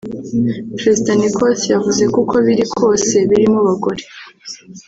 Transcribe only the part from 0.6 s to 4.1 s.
Perezida Nicos yavuze ko uko biri kose ‘birimo abagore’